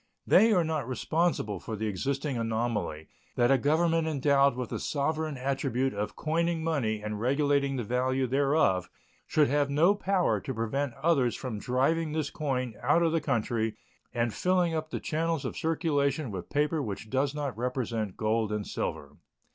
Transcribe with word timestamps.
They 0.25 0.51
are 0.51 0.63
not 0.63 0.87
responsible 0.87 1.59
for 1.59 1.75
the 1.75 1.85
existing 1.85 2.35
anomaly 2.35 3.07
that 3.35 3.51
a 3.51 3.57
Government 3.59 4.07
endowed 4.07 4.55
with 4.55 4.71
the 4.71 4.79
sovereign 4.79 5.37
attribute 5.37 5.93
of 5.93 6.15
coining 6.15 6.63
money 6.63 7.03
and 7.03 7.19
regulating 7.21 7.75
the 7.75 7.83
value 7.83 8.25
thereof 8.25 8.89
should 9.27 9.47
have 9.47 9.69
no 9.69 9.93
power 9.93 10.39
to 10.39 10.55
prevent 10.55 10.95
others 10.95 11.35
from 11.35 11.59
driving 11.59 12.13
this 12.13 12.31
coin 12.31 12.73
out 12.81 13.03
of 13.03 13.11
the 13.11 13.21
country 13.21 13.75
and 14.11 14.33
filling 14.33 14.73
up 14.73 14.89
the 14.89 14.99
channels 14.99 15.45
of 15.45 15.55
circulation 15.55 16.31
with 16.31 16.49
paper 16.49 16.81
which 16.81 17.11
does 17.11 17.35
not 17.35 17.55
represent 17.55 18.17
gold 18.17 18.51
and 18.51 18.65
silver. 18.65 19.17